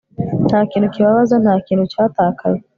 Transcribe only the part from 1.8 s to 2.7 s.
cyatakaye